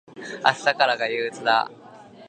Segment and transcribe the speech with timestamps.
[0.17, 1.69] 明日からが憂鬱だ。